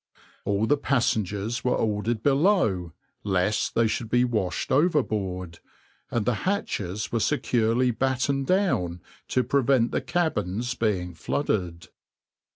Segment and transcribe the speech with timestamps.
[0.45, 2.91] All the passengers were ordered below
[3.23, 5.59] lest they should be washed overboard,
[6.09, 11.89] and the hatches were securely battened down to prevent the cabins being flooded.